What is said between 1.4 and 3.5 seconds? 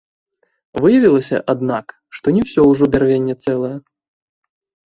аднак, што не ўсё ўжо бярвенне